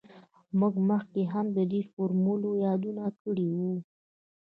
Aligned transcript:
موږ 0.59 0.73
مخکې 0.89 1.21
هم 1.33 1.45
د 1.57 1.59
دې 1.71 1.81
فورمول 1.91 2.41
یادونه 2.65 3.05
کړې 3.21 3.47
وه 3.57 3.71